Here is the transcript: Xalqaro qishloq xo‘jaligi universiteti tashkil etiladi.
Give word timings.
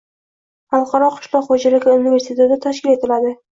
Xalqaro 0.75 1.09
qishloq 1.17 1.45
xo‘jaligi 1.53 1.93
universiteti 2.01 2.61
tashkil 2.67 2.97
etiladi. 2.99 3.39